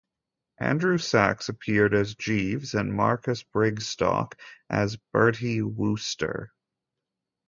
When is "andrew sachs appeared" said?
0.59-1.93